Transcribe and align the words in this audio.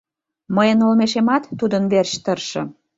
Мыйын 0.55 0.79
олмешемат 0.87 1.43
тудын 1.59 1.83
верч 1.91 2.11
тырше. 2.23 2.61